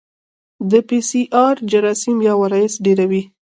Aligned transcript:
د 0.69 0.71
پی 0.87 0.99
سي 1.09 1.21
ار 1.45 1.55
جراثیم 1.71 2.17
یا 2.27 2.33
وایرس 2.39 2.73
ډېروي. 2.83 3.23